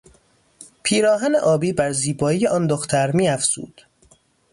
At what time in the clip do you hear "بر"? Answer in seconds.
1.73-1.91